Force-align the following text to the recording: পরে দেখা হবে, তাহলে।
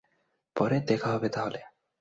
পরে 0.55 0.77
দেখা 0.81 1.09
হবে, 1.11 1.29
তাহলে। 1.29 1.59